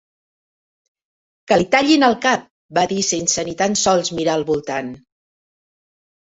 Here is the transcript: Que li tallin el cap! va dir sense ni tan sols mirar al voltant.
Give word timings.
Que 1.51 1.57
li 1.59 1.67
tallin 1.75 2.07
el 2.09 2.17
cap! 2.25 2.49
va 2.79 2.87
dir 2.95 2.99
sense 3.11 3.47
ni 3.53 3.55
tan 3.63 3.79
sols 3.85 4.13
mirar 4.19 4.39
al 4.41 4.49
voltant. 4.51 4.93